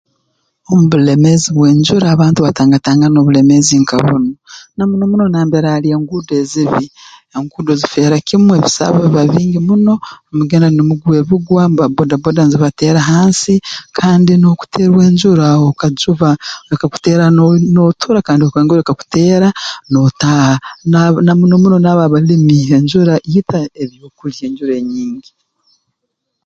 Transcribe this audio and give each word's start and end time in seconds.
Omu 0.69 0.83
bulemeezi 0.91 1.47
bw'enjura 1.55 2.05
abantu 2.15 2.39
batangatangana 2.45 3.17
obulemeezi 3.19 3.73
nka 3.83 3.97
bunu 4.05 4.31
na 4.75 4.83
muno 4.89 5.03
muno 5.11 5.25
nambere 5.33 5.67
ali 5.75 5.87
enguude 5.95 6.33
ezibi 6.43 6.85
enguudo 7.37 7.71
zifeera 7.81 8.17
kimu 8.27 8.51
ebisaabu 8.59 8.97
biba 9.05 9.23
bingi 9.31 9.59
muno 9.69 9.93
numugenda 10.29 10.67
numugwa 10.75 11.13
ebigwo 11.21 11.53
boda 11.97 12.15
boda 12.23 12.41
nzibateera 12.45 12.99
hansi 13.11 13.53
kandi 13.97 14.31
nookuterwa 14.35 15.01
enjura 15.09 15.45
okajuba 15.69 16.29
ekakuteera 16.73 17.25
no 17.37 17.45
nootura 17.73 18.19
kandi 18.27 18.41
ekongera 18.43 18.81
ekakuteera 18.83 19.47
nootaaha 19.91 20.55
na 21.25 21.31
muno 21.39 21.55
muno 21.61 21.77
naabo 21.81 22.01
abalimi 22.05 22.59
enjura 22.77 23.13
ita 23.39 23.59
ebyokulya 23.83 24.43
enjura 24.49 24.73
enyingi 24.81 25.31